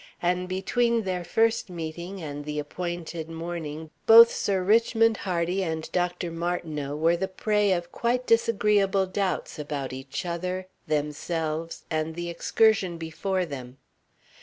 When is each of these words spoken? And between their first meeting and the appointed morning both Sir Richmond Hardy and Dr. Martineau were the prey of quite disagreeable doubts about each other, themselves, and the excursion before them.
And 0.19 0.49
between 0.49 1.03
their 1.03 1.23
first 1.23 1.69
meeting 1.69 2.23
and 2.23 2.43
the 2.43 2.57
appointed 2.57 3.29
morning 3.29 3.91
both 4.07 4.31
Sir 4.33 4.63
Richmond 4.63 5.15
Hardy 5.17 5.61
and 5.61 5.87
Dr. 5.91 6.31
Martineau 6.31 6.95
were 6.95 7.15
the 7.15 7.27
prey 7.27 7.71
of 7.71 7.91
quite 7.91 8.25
disagreeable 8.25 9.05
doubts 9.05 9.59
about 9.59 9.93
each 9.93 10.25
other, 10.25 10.65
themselves, 10.87 11.85
and 11.91 12.15
the 12.15 12.31
excursion 12.31 12.97
before 12.97 13.45
them. 13.45 13.77